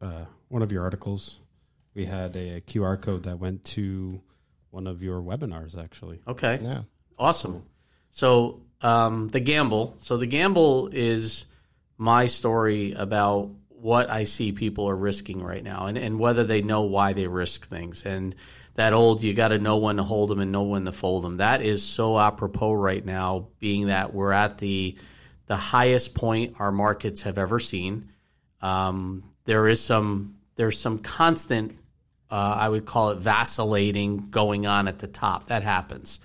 [0.00, 1.38] uh, one of your articles.
[1.92, 4.22] We had a, QR code that went to
[4.70, 5.76] one of your webinars.
[5.76, 6.60] Actually, Okay.
[6.62, 6.84] Yeah.
[7.18, 7.62] Awesome.
[8.08, 9.96] So um, the gamble.
[9.98, 11.44] So the gamble is
[11.98, 16.62] my story about what I see people are risking right now, and, and whether they
[16.62, 18.04] know why they risk things.
[18.04, 18.34] And
[18.74, 21.24] that old, you got to know when to hold them and know when to fold
[21.24, 21.38] them.
[21.38, 24.96] That is so apropos right now, being that we're at the
[25.46, 28.10] the highest point our markets have ever seen.
[28.62, 31.76] Um, there is some there's some constant
[32.30, 35.46] uh, I would call it vacillating going on at the top.
[35.46, 36.20] That happens.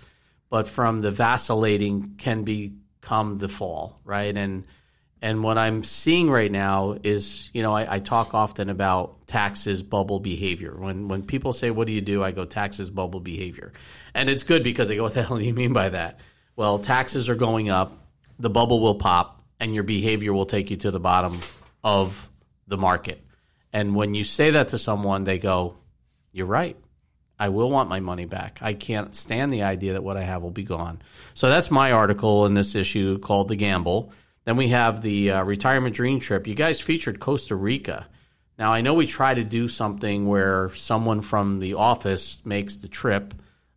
[0.49, 4.35] But from the vacillating can become the fall, right?
[4.35, 4.65] And
[5.25, 9.81] and what I'm seeing right now is, you know, I, I talk often about taxes
[9.81, 10.75] bubble behavior.
[10.77, 13.73] When when people say, "What do you do?" I go, "Taxes bubble behavior,"
[14.13, 16.19] and it's good because they go, "What the hell do you mean by that?"
[16.55, 17.91] Well, taxes are going up,
[18.37, 21.41] the bubble will pop, and your behavior will take you to the bottom
[21.83, 22.29] of
[22.67, 23.19] the market.
[23.73, 25.75] And when you say that to someone, they go,
[26.33, 26.77] You're right.
[27.39, 28.59] I will want my money back.
[28.61, 31.01] I can't stand the idea that what I have will be gone.
[31.33, 34.13] So that's my article in this issue called The Gamble.
[34.45, 36.47] Then we have the uh, retirement dream trip.
[36.47, 38.07] You guys featured Costa Rica.
[38.57, 42.87] Now, I know we try to do something where someone from the office makes the
[42.87, 43.33] trip.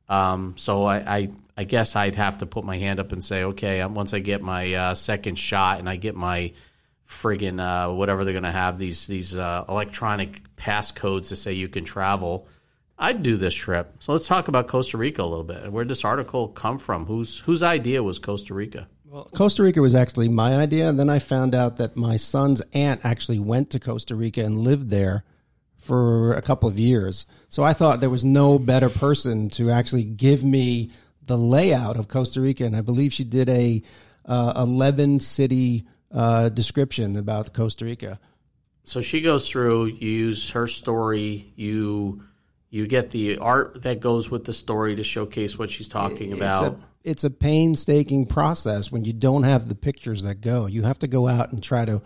[0.09, 3.44] Um, so I, I, I, guess I'd have to put my hand up and say,
[3.44, 6.52] okay, um, once I get my uh, second shot and I get my
[7.07, 11.68] friggin' uh, whatever they're going to have, these, these uh, electronic passcodes to say you
[11.68, 12.46] can travel–
[12.98, 13.94] I'd do this trip.
[14.00, 15.70] So let's talk about Costa Rica a little bit.
[15.70, 17.07] Where did this article come from?
[17.07, 18.88] Whose whose idea was Costa Rica?
[19.11, 20.87] Well, Costa Rica was actually my idea.
[20.87, 24.59] And then I found out that my son's aunt actually went to Costa Rica and
[24.59, 25.25] lived there
[25.79, 27.25] for a couple of years.
[27.49, 30.90] So I thought there was no better person to actually give me
[31.25, 32.64] the layout of Costa Rica.
[32.64, 33.83] And I believe she did a
[34.27, 38.21] uh, 11 city uh, description about Costa Rica.
[38.85, 42.25] So she goes through, you use her story, you
[42.70, 46.40] you get the art that goes with the story to showcase what she's talking it's
[46.40, 46.64] about.
[46.64, 50.66] A, it's a painstaking process when you don't have the pictures that go.
[50.66, 52.02] You have to go out and try to.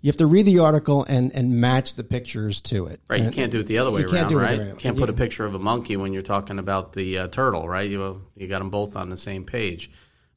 [0.00, 3.00] You have to read the article and, and match the pictures to it.
[3.08, 4.60] Right, and you can't do it the other way around, right?
[4.60, 7.68] You can't put a picture of a monkey when you're talking about the uh, turtle,
[7.68, 7.88] right?
[7.88, 9.92] You you got them both on the same page,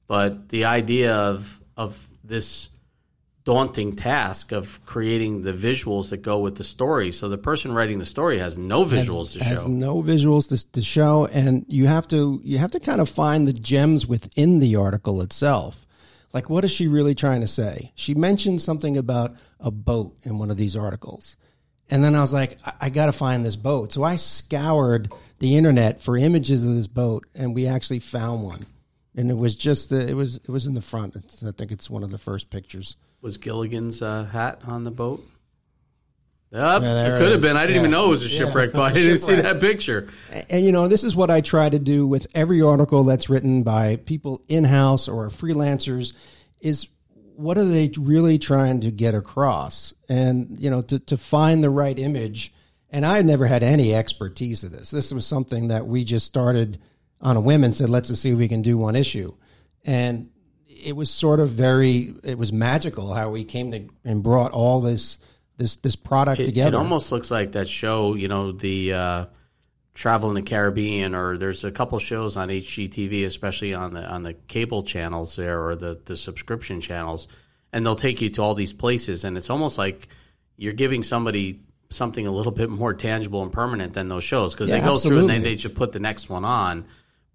[0.06, 2.70] but the idea of of this
[3.46, 7.12] daunting task of creating the visuals that go with the story.
[7.12, 9.46] So the person writing the story has no visuals has, to show.
[9.46, 13.08] Has no visuals to, to show, and you have to you have to kind of
[13.08, 15.86] find the gems within the article itself.
[16.34, 17.94] Like, what is she really trying to say?
[17.96, 21.38] She mentioned something about a boat in one of these articles.
[21.90, 23.94] And then I was like, I, I got to find this boat.
[23.94, 28.62] So I scoured the internet for images of this boat, and we actually found one.
[29.16, 31.16] And it was just the, it was it was in the front.
[31.16, 32.98] It's, I think it's one of the first pictures.
[33.26, 35.28] Was Gilligan's uh, hat on the boat?
[36.52, 37.58] Yep, yeah, it could have been.
[37.58, 37.82] I didn't yeah.
[37.82, 38.76] even know it was a shipwreck, yeah.
[38.76, 40.10] but I didn't see that picture.
[40.32, 43.28] And, and, you know, this is what I try to do with every article that's
[43.28, 46.14] written by people in house or freelancers
[46.62, 46.88] is
[47.36, 49.96] what are they really trying to get across?
[50.08, 52.54] And, you know, to, to find the right image.
[52.92, 54.92] And I never had any expertise of this.
[54.92, 56.78] This was something that we just started
[57.22, 59.34] on a whim and said, let's just see if we can do one issue.
[59.84, 60.30] And
[60.86, 64.82] it was sort of very it was magical how we came to and brought all
[64.82, 65.17] this
[65.58, 66.78] this this product it, together.
[66.78, 69.26] It almost looks like that show, you know, the uh,
[69.95, 74.24] Travel in the Caribbean, or there's a couple shows on HGTV, especially on the on
[74.24, 77.28] the cable channels there or the the subscription channels,
[77.74, 80.08] and they'll take you to all these places, and it's almost like
[80.58, 84.69] you're giving somebody something a little bit more tangible and permanent than those shows because
[84.69, 85.21] yeah, they go absolutely.
[85.21, 86.86] through and then they just put the next one on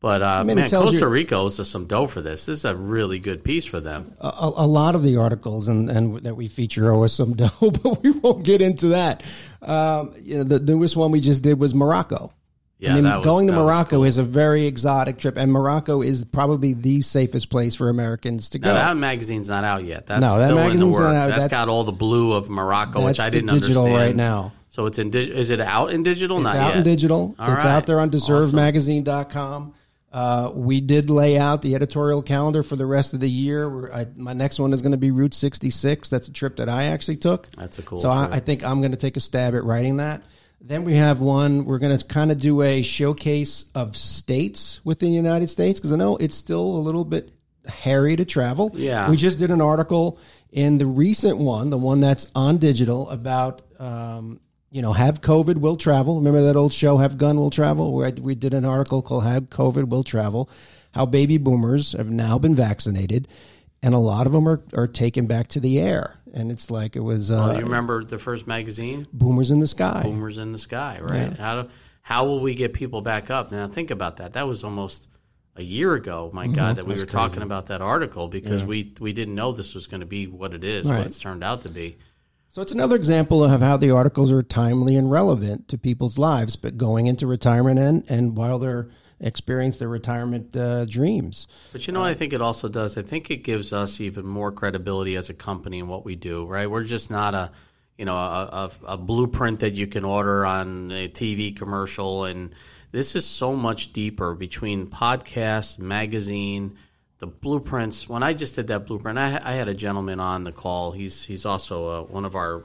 [0.01, 2.47] but uh, I mean, man, Costa you, Rica owes us some dough for this.
[2.47, 4.15] This is a really good piece for them.
[4.19, 7.51] A, a lot of the articles and, and that we feature owe us some dough,
[7.61, 9.23] but we won't get into that.
[9.61, 12.33] Um, you know, the, newest one we just did was Morocco.
[12.79, 14.05] Yeah, I mean, was, going to Morocco cool.
[14.05, 18.59] is a very exotic trip, and Morocco is probably the safest place for Americans to
[18.59, 18.73] go.
[18.73, 20.07] Now, that magazine's not out yet.
[20.07, 21.13] That's no, that still magazine's in the work.
[21.13, 21.29] Not out.
[21.29, 23.95] That's, that's got all the blue of Morocco, which I didn't digital understand.
[23.95, 24.55] right now.
[24.69, 25.13] So it's in.
[25.13, 26.39] Is it out in digital?
[26.39, 26.77] It's not out yet.
[26.79, 27.35] in digital.
[27.39, 27.71] All it's right.
[27.71, 29.75] out there on DeserveMagazine.com.
[30.13, 33.93] Uh, we did lay out the editorial calendar for the rest of the year.
[33.93, 36.09] I, my next one is going to be Route 66.
[36.09, 37.49] That's a trip that I actually took.
[37.53, 37.99] That's a cool.
[37.99, 40.23] So I, I, think I'm going to take a stab at writing that.
[40.61, 41.65] Then we have one.
[41.65, 45.93] We're going to kind of do a showcase of states within the United States because
[45.93, 47.31] I know it's still a little bit
[47.67, 48.73] hairy to travel.
[48.75, 49.09] Yeah.
[49.09, 50.19] We just did an article
[50.51, 55.57] in the recent one, the one that's on digital, about um, you know, have COVID,
[55.57, 56.17] will travel.
[56.17, 57.93] Remember that old show, Have Gun, Will Travel?
[57.93, 60.49] Where we did an article called Have COVID, Will Travel.
[60.93, 63.29] How baby boomers have now been vaccinated,
[63.83, 66.17] and a lot of them are, are taken back to the air.
[66.33, 67.31] And it's like it was.
[67.31, 69.07] Uh, you remember the first magazine?
[69.13, 70.03] Boomers in the Sky.
[70.05, 71.33] Boomers in the Sky, right?
[71.33, 71.37] Yeah.
[71.37, 71.69] How do,
[72.03, 73.51] how will we get people back up?
[73.51, 74.35] Now think about that.
[74.35, 75.09] That was almost
[75.57, 76.55] a year ago, my mm-hmm.
[76.55, 77.29] God, that we That's were crazy.
[77.29, 78.69] talking about that article because yeah.
[78.69, 80.99] we we didn't know this was going to be what it is, right.
[80.99, 81.99] what it's turned out to be.
[82.53, 86.57] So it's another example of how the articles are timely and relevant to people's lives,
[86.57, 88.89] but going into retirement and, and while they're
[89.21, 91.47] experiencing their retirement uh, dreams.
[91.71, 92.99] But you know what I think it also does?
[92.99, 96.45] I think it gives us even more credibility as a company in what we do,
[96.45, 96.69] right?
[96.69, 97.53] We're just not a
[97.97, 98.49] you know a,
[98.87, 102.53] a, a blueprint that you can order on a TV commercial and
[102.93, 106.77] this is so much deeper between podcast, magazine,
[107.21, 108.09] the blueprints.
[108.09, 110.91] When I just did that blueprint, I, I had a gentleman on the call.
[110.91, 112.65] He's he's also uh, one of our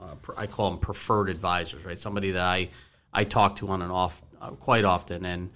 [0.00, 1.98] uh, I call him preferred advisors, right?
[1.98, 2.68] Somebody that I
[3.12, 5.50] I talk to on and off uh, quite often, and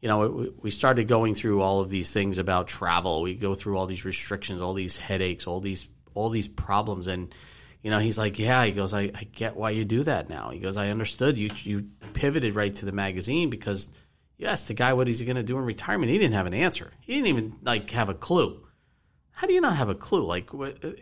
[0.00, 3.22] you know, we- we started going through all of these things about travel.
[3.22, 7.34] We go through all these restrictions, all these headaches, all these all these problems, and
[7.82, 8.64] you know, he's like, yeah.
[8.64, 10.50] He goes, I, I get why you do that now.
[10.50, 11.38] He goes, I understood.
[11.38, 13.88] You you pivoted right to the magazine because
[14.42, 16.10] you the guy what is he going to do in retirement.
[16.10, 16.90] He didn't have an answer.
[17.00, 18.66] He didn't even like have a clue.
[19.30, 20.24] How do you not have a clue?
[20.24, 20.50] Like,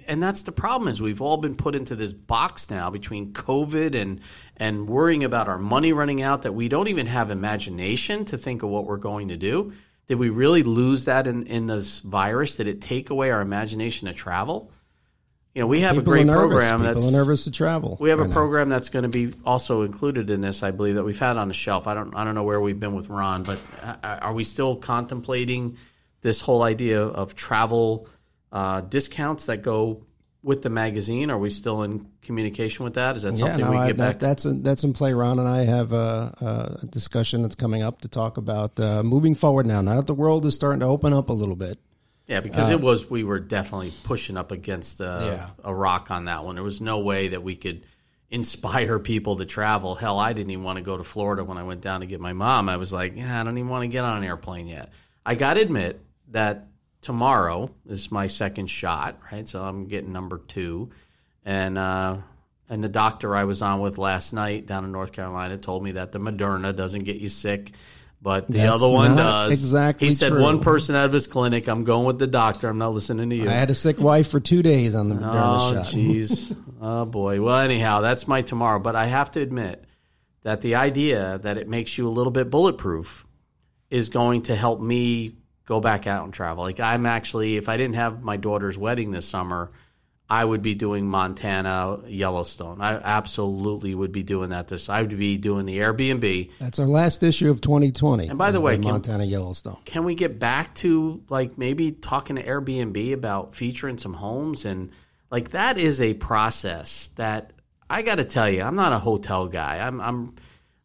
[0.07, 3.95] and that's the problem is we've all been put into this box now between COVID
[3.95, 4.21] and
[4.57, 8.63] and worrying about our money running out that we don't even have imagination to think
[8.63, 9.73] of what we're going to do.
[10.07, 12.57] Did we really lose that in in this virus?
[12.57, 14.73] Did it take away our imagination to travel?
[15.55, 16.39] You know, we have People a great nervous.
[16.41, 17.97] program People that's are nervous to travel.
[18.01, 18.35] we have a right now.
[18.35, 21.49] program that's going to be also included in this, I believe, that we've had on
[21.49, 21.89] the shelf.
[21.89, 24.77] I don't, I don't know where we've been with Ron, but uh, are we still
[24.77, 25.77] contemplating
[26.21, 28.07] this whole idea of travel
[28.53, 30.05] uh, discounts that go
[30.45, 31.33] with the magazine?
[31.33, 33.17] Are we still in communication with that?
[33.17, 34.19] Is that Yeah, something no, we can I, get that, back?
[34.21, 35.15] that's in, that's in play.
[35.15, 39.35] Ron and I have a, a discussion that's coming up to talk about uh, moving
[39.35, 39.81] forward now.
[39.83, 41.79] Now that the world is starting to open up a little bit,
[42.31, 45.51] Yeah, because it was we were definitely pushing up against uh, Yeah.
[45.65, 46.55] a rock on that one.
[46.55, 47.83] There was no way that we could
[48.31, 49.97] inspire people to travel.
[49.97, 52.21] Hell, I didn't even want to go to Florida when I went down to get
[52.21, 52.69] my mom.
[52.69, 54.93] I was like, yeah, I don't even want to get on an airplane yet.
[55.27, 56.69] I got to admit that
[57.01, 59.49] tomorrow is my second shot, right?
[59.49, 60.91] So I'm getting number two,
[61.45, 62.19] and uh,
[62.69, 65.93] and the doctor I was on with last night down in North Carolina told me
[65.93, 67.73] that the Moderna doesn't get you sick.
[68.23, 69.53] But the That's other one does.
[69.53, 70.43] exactly He said true.
[70.43, 71.69] one person out of his clinic.
[71.69, 72.69] I'm going with the doctor.
[72.69, 73.49] I'm not listening to you.
[73.49, 76.55] I had a sick wife for two days on the Oh, jeez.
[76.83, 77.41] oh, boy.
[77.41, 78.79] Well, anyhow, that's my tomorrow.
[78.79, 79.85] But I have to admit
[80.43, 83.27] that the idea that it makes you a little bit bulletproof
[83.89, 86.63] is going to help me go back out and travel.
[86.63, 89.71] Like, I'm actually, if I didn't have my daughter's wedding this summer,
[90.31, 92.81] I would be doing Montana, Yellowstone.
[92.81, 94.69] I absolutely would be doing that.
[94.69, 96.53] This I would be doing the Airbnb.
[96.61, 98.29] That's our last issue of 2020.
[98.29, 99.79] And by the way, can- Montana Yellowstone.
[99.85, 104.91] can we get back to like maybe talking to Airbnb about featuring some homes and
[105.33, 107.53] like that is a process that
[107.89, 109.85] I got to tell you, I'm not a hotel guy.
[109.85, 110.35] I'm I'm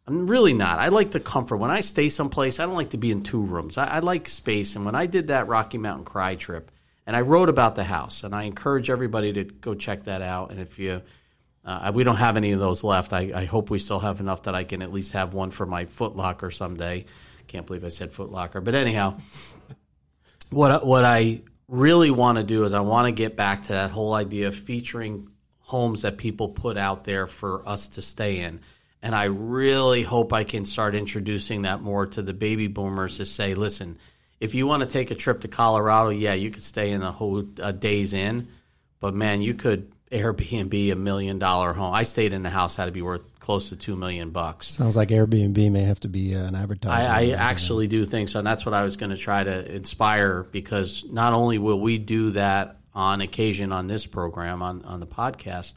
[0.08, 0.79] I'm really not.
[0.79, 1.58] I like the comfort.
[1.58, 3.77] When I stay someplace, I don't like to be in two rooms.
[3.77, 4.75] I, I like space.
[4.75, 6.71] And when I did that Rocky Mountain Cry trip,
[7.06, 10.52] and I wrote about the house, and I encourage everybody to go check that out.
[10.52, 11.02] And if you
[11.65, 13.12] uh, we don't have any of those left.
[13.12, 15.65] I, I hope we still have enough that I can at least have one for
[15.65, 17.06] my Foot Locker someday.
[17.48, 19.18] Can't believe I said Foot Locker, but anyhow,
[20.52, 23.91] what what I really want to do is I want to get back to that
[23.91, 28.62] whole idea of featuring homes that people put out there for us to stay in.
[29.02, 33.26] And I really hope I can start introducing that more to the baby boomers to
[33.26, 33.98] say, listen,
[34.39, 37.12] if you want to take a trip to Colorado, yeah, you could stay in a
[37.12, 38.48] whole a Days Inn,
[39.00, 41.93] but man, you could Airbnb a million dollar home.
[41.93, 44.67] I stayed in a house had to be worth close to two million bucks.
[44.67, 47.10] Sounds like Airbnb may have to be uh, an advertisement.
[47.10, 49.76] I, I actually do think so, and that's what I was going to try to
[49.76, 55.00] inspire because not only will we do that on occasion on this program on on
[55.00, 55.74] the podcast,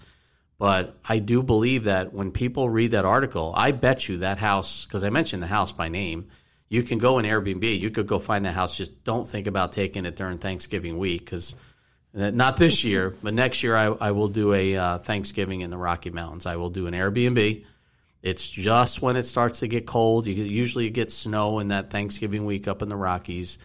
[0.58, 4.84] but I do believe that when people read that article, I bet you that house
[4.84, 6.28] because I mentioned the house by name.
[6.68, 7.80] You can go in Airbnb.
[7.80, 8.76] You could go find the house.
[8.76, 11.54] Just don't think about taking it during Thanksgiving week because
[12.12, 15.78] not this year, but next year I, I will do a uh, Thanksgiving in the
[15.78, 16.46] Rocky Mountains.
[16.46, 17.64] I will do an Airbnb.
[18.22, 20.26] It's just when it starts to get cold.
[20.26, 23.58] You usually get snow in that Thanksgiving week up in the Rockies,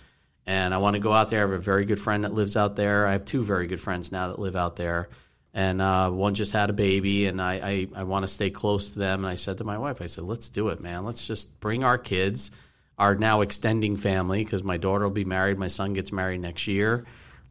[0.45, 1.39] and I want to go out there.
[1.39, 3.07] I have a very good friend that lives out there.
[3.07, 5.09] I have two very good friends now that live out there,
[5.55, 8.89] and uh, one just had a baby, and I I, I want to stay close
[8.89, 9.25] to them.
[9.25, 11.03] And I said to my wife, I said, let's do it, man.
[11.03, 12.51] Let's just bring our kids,
[12.97, 15.57] our now extending family, because my daughter will be married.
[15.57, 17.05] My son gets married next year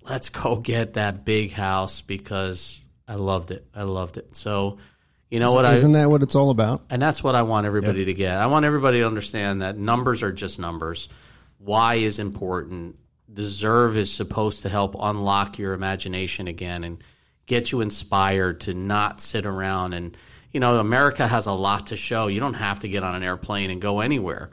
[0.05, 3.67] let's go get that big house because I loved it.
[3.75, 4.37] I loved it.
[4.37, 4.79] So,
[5.31, 6.85] you know what I Isn't that what it's all about?
[6.91, 8.37] and that's what I want everybody to get.
[8.37, 11.09] I want everybody to understand that numbers are just numbers.
[11.59, 12.97] Why is important.
[13.33, 17.03] Deserve is supposed to help unlock your imagination again and
[17.47, 20.17] get you inspired to not sit around and
[20.53, 22.27] you know America has a lot to show.
[22.27, 24.51] You don't have to get on an airplane and go anywhere.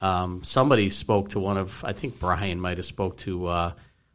[0.00, 3.72] Um, somebody spoke to one of I think Brian might have spoke to uh,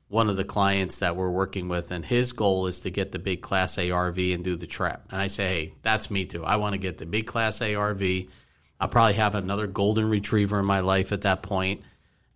[0.08, 3.20] one of the clients that we're working with, and his goal is to get the
[3.20, 5.04] big Class A RV and do the trap.
[5.12, 6.44] And I say, hey, that's me too.
[6.44, 8.30] I want to get the big Class A RV.
[8.80, 11.82] I'll probably have another golden retriever in my life at that point,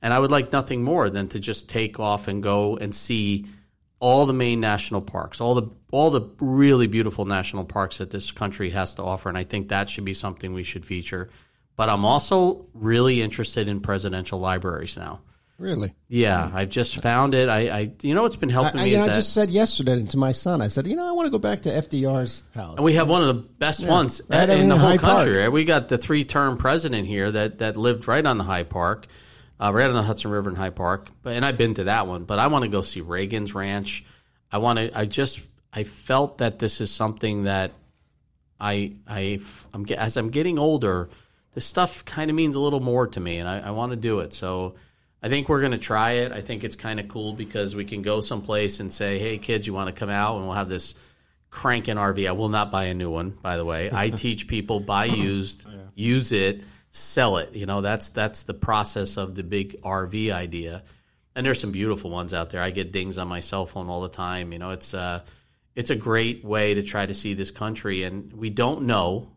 [0.02, 3.45] and I would like nothing more than to just take off and go and see
[4.00, 8.32] all the main national parks, all the all the really beautiful national parks that this
[8.32, 11.30] country has to offer, and I think that should be something we should feature.
[11.80, 15.22] But I'm also really interested in presidential libraries now.
[15.58, 15.96] Really?
[16.10, 17.48] Yeah, I've just found it.
[17.48, 20.04] I, I you know what's been helping I, me is I that just said yesterday
[20.04, 22.76] to my son, I said, you know, I want to go back to FDR's house.
[22.76, 25.20] and we have one of the best ones right in the whole Park.
[25.24, 25.38] country.
[25.38, 25.50] right?
[25.50, 29.08] We got the three-term president here that that lived right on the Hyde Park.
[29.58, 31.08] uh, right on the Hudson River in Hyde Park.
[31.22, 34.04] But and I've been to that one, but I want to go see Reagan's Ranch.
[34.52, 35.00] I want to.
[35.00, 35.40] I just
[35.72, 37.72] I felt that this is something that
[38.60, 39.40] I I
[39.74, 41.10] I'm as I'm getting older,
[41.54, 43.95] this stuff kind of means a little more to me, and I, I want to
[43.95, 44.34] do it.
[44.34, 44.76] So
[45.22, 46.32] I think we're going to try it.
[46.32, 49.68] I think it's kind of cool because we can go someplace and say, "Hey, kids,
[49.68, 50.95] you want to come out?" and we'll have this
[51.50, 52.28] cranking RV.
[52.28, 53.89] I will not buy a new one, by the way.
[53.91, 55.78] I teach people buy used, yeah.
[55.95, 57.54] use it, sell it.
[57.54, 60.84] You know, that's that's the process of the big RV idea.
[61.36, 62.62] And there's some beautiful ones out there.
[62.62, 64.52] I get dings on my cell phone all the time.
[64.52, 65.24] You know, it's uh,
[65.76, 68.04] it's a great way to try to see this country.
[68.04, 69.30] And we don't know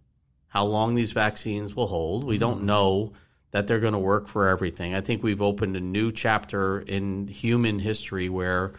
[0.53, 2.25] how long these vaccines will hold.
[2.25, 2.67] We don't mm-hmm.
[2.67, 3.13] know
[3.53, 4.95] that they're going to work for everything.
[4.95, 8.75] I think we've opened a new chapter in human history where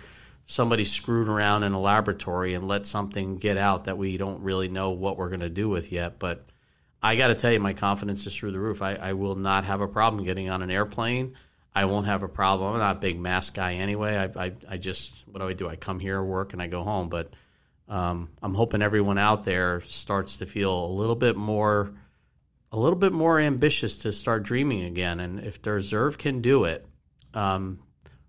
[0.46, 4.68] somebody screwed around in a laboratory and let something get out that we don't really
[4.68, 6.20] know what we're going to do with yet.
[6.20, 6.46] But
[7.02, 8.84] I got to tell you, my confidence is through the roof.
[8.84, 11.34] I, I, will not have a problem getting on an airplane.
[11.74, 12.74] I won't have a problem.
[12.74, 14.16] I'm not a big mask guy anyway.
[14.16, 15.68] I, I, I just, what do I do?
[15.68, 17.10] I come here, work, and I go home.
[17.10, 17.30] But
[17.88, 21.94] um, I'm hoping everyone out there starts to feel a little bit more,
[22.72, 25.20] a little bit more ambitious to start dreaming again.
[25.20, 26.86] And if the reserve can do it,
[27.34, 27.80] um,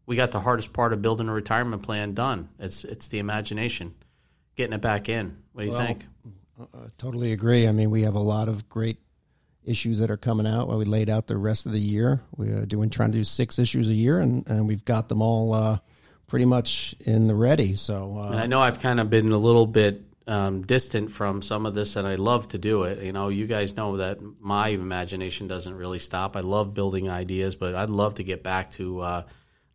[0.07, 2.49] we got the hardest part of building a retirement plan done.
[2.59, 3.95] It's it's the imagination,
[4.57, 5.37] getting it back in.
[5.53, 6.07] What do you well, think?
[6.61, 7.67] Uh, totally agree.
[7.67, 8.99] I mean, we have a lot of great
[9.65, 10.69] issues that are coming out.
[10.69, 12.21] Well, we laid out the rest of the year.
[12.37, 15.55] We're doing trying to do six issues a year, and, and we've got them all
[15.55, 15.79] uh,
[16.27, 17.75] pretty much in the ready.
[17.75, 21.43] So, uh, and I know I've kind of been a little bit um, distant from
[21.43, 23.03] some of this, and I love to do it.
[23.03, 26.37] You know, you guys know that my imagination doesn't really stop.
[26.37, 29.23] I love building ideas, but I'd love to get back to uh,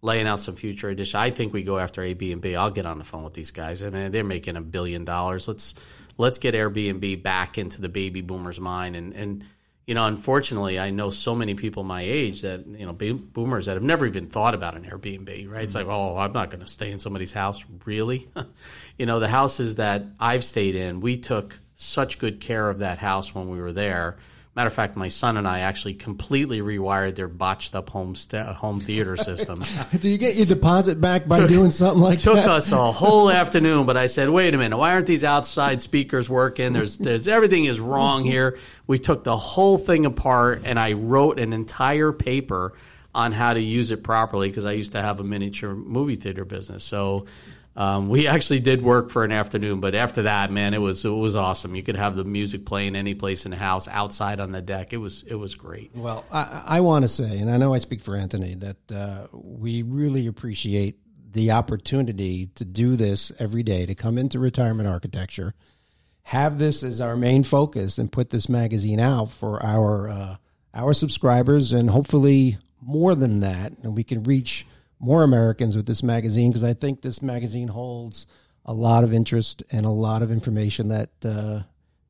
[0.01, 1.19] laying out some future edition.
[1.19, 2.57] I think we go after Airbnb.
[2.57, 3.83] I'll get on the phone with these guys.
[3.83, 5.47] I mean, they're making a billion dollars.
[5.47, 5.75] Let's
[6.17, 9.43] let's get Airbnb back into the baby boomers' mind and and
[9.89, 13.73] you know, unfortunately, I know so many people my age that you know boomers that
[13.73, 15.27] have never even thought about an Airbnb.
[15.27, 15.39] Right?
[15.39, 15.55] Mm-hmm.
[15.63, 17.65] It's like, oh, I'm not going to stay in somebody's house.
[17.85, 18.29] Really?
[18.99, 22.99] you know, the houses that I've stayed in, we took such good care of that
[22.99, 24.17] house when we were there
[24.55, 28.45] Matter of fact, my son and I actually completely rewired their botched up home st-
[28.45, 29.61] uh, home theater system.
[29.99, 32.41] Do you get your deposit back by took, doing something like took that?
[32.41, 35.81] Took us a whole afternoon, but I said, wait a minute, why aren't these outside
[35.81, 36.73] speakers working?
[36.73, 38.57] There's, there's everything is wrong here.
[38.87, 42.73] We took the whole thing apart, and I wrote an entire paper
[43.13, 46.43] on how to use it properly because I used to have a miniature movie theater
[46.43, 46.83] business.
[46.83, 47.27] So
[47.75, 51.09] um, we actually did work for an afternoon, but after that, man, it was it
[51.09, 51.75] was awesome.
[51.75, 54.91] You could have the music playing any place in the house, outside on the deck.
[54.91, 55.91] It was it was great.
[55.95, 59.27] Well, I, I want to say, and I know I speak for Anthony, that uh,
[59.31, 60.97] we really appreciate
[61.31, 65.53] the opportunity to do this every day, to come into retirement architecture,
[66.23, 70.35] have this as our main focus, and put this magazine out for our uh,
[70.73, 74.65] our subscribers, and hopefully more than that, and we can reach
[74.99, 78.27] more Americans with this magazine because I think this magazine holds
[78.65, 81.61] a lot of interest and a lot of information that uh,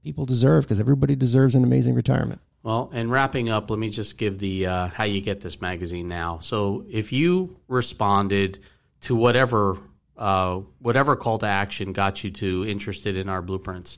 [0.04, 2.42] people deserve because everybody deserves an amazing retirement.
[2.64, 6.10] Well, and wrapping up, let me just give the uh, how you get this magazine
[6.10, 6.40] now.
[6.40, 8.60] So if you responded
[9.02, 9.78] to whatever
[10.18, 13.98] uh, whatever call to action got you to interested in our blueprints,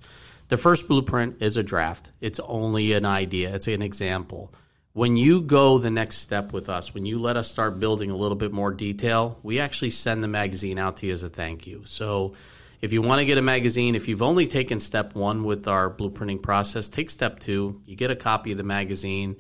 [0.50, 2.12] the first blueprint is a draft.
[2.22, 3.56] It's only an idea.
[3.56, 4.54] It's an example
[4.94, 8.16] when you go the next step with us, when you let us start building a
[8.16, 11.66] little bit more detail, we actually send the magazine out to you as a thank
[11.66, 11.84] you.
[11.86, 12.34] So
[12.82, 15.89] if you want to get a magazine, if you've only taken step one with our
[15.89, 17.82] blueprinting process, take step two.
[17.86, 19.38] You get a copy of the magazine.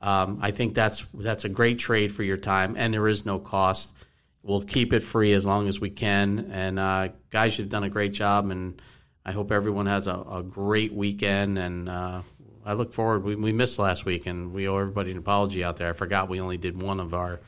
[0.00, 3.38] Um, I think that's that's a great trade for your time, and there is no
[3.38, 3.94] cost.
[4.42, 6.50] We'll keep it free as long as we can.
[6.52, 8.80] And uh, guys, you've done a great job, and
[9.24, 11.58] I hope everyone has a, a great weekend.
[11.58, 12.22] And uh,
[12.64, 13.24] I look forward.
[13.24, 15.90] We, we missed last week, and we owe everybody an apology out there.
[15.90, 17.40] I forgot we only did one of our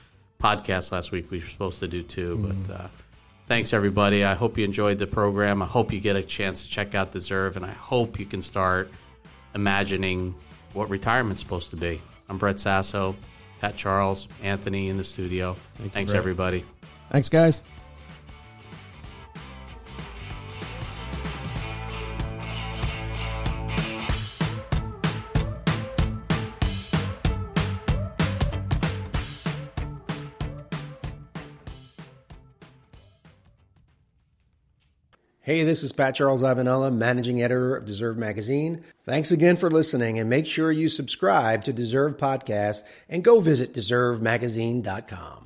[0.43, 1.31] podcasts last week.
[1.31, 2.89] We were supposed to do two, mm but uh,
[3.47, 4.25] thanks everybody.
[4.25, 5.63] I hope you enjoyed the program.
[5.63, 8.43] I hope you get a chance to check out Deserve, and I hope you can
[8.43, 8.91] start
[9.55, 10.35] imagining
[10.75, 12.03] what retirement's supposed to be.
[12.29, 13.17] I'm Brett Sasso,
[13.61, 15.57] Pat Charles, Anthony in the studio.
[15.79, 16.65] Thank thanks everybody.
[17.11, 17.63] Thanks, guys.
[35.47, 38.83] Hey, this is Pat Charles Ivanella, managing editor of Deserve Magazine.
[39.05, 43.73] Thanks again for listening and make sure you subscribe to Deserve Podcast and go visit
[43.73, 45.46] deservemagazine.com.